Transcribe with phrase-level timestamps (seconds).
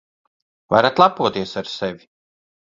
[0.73, 2.03] Varat lepoties ar sevi.